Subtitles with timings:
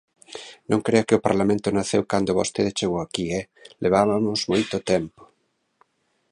[0.69, 3.45] Non crea que o Parlamento naceu cando vostede chegou aquí, ¡eh!,
[3.83, 5.21] levabamos moito tempo.